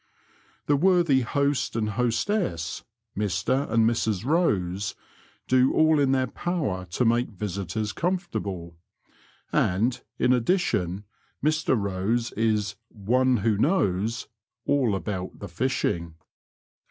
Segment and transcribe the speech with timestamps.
[0.65, 2.83] The worthy host and hostess,
[3.15, 4.95] Mr and Mrs Bose,
[5.47, 8.77] do all in their power to make visitors comfortable,
[9.51, 11.03] and, in addition,
[11.45, 12.77] Mr Bose is''
[13.11, 14.27] one who knows''
[14.65, 16.15] all about the fishing.